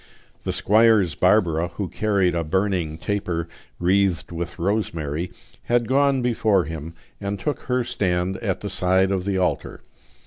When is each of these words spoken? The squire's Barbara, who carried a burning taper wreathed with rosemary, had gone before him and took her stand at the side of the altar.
The 0.41 0.51
squire's 0.51 1.13
Barbara, 1.13 1.67
who 1.75 1.87
carried 1.87 2.33
a 2.33 2.43
burning 2.43 2.97
taper 2.97 3.47
wreathed 3.77 4.31
with 4.31 4.57
rosemary, 4.57 5.31
had 5.65 5.87
gone 5.87 6.23
before 6.23 6.63
him 6.63 6.95
and 7.19 7.37
took 7.39 7.59
her 7.69 7.83
stand 7.83 8.37
at 8.37 8.61
the 8.61 8.69
side 8.71 9.11
of 9.11 9.25
the 9.25 9.37
altar. 9.37 9.83